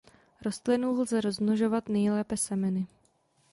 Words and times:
Rostlinu 0.41 0.93
lze 1.01 1.21
rozmnožovat 1.21 1.89
nejlépe 1.89 2.37
semeny. 2.37 2.87